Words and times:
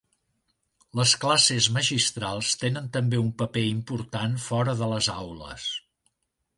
Les 0.99 1.13
classes 1.25 1.67
magistrals 1.75 2.55
tenen 2.63 2.89
també 2.97 3.21
un 3.27 3.31
paper 3.43 3.67
important 3.75 4.37
fora 4.49 4.79
de 4.83 4.93
les 4.97 5.15
aules. 5.21 5.73